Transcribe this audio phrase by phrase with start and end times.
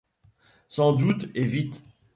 [0.67, 1.83] Sans doute, et vite!…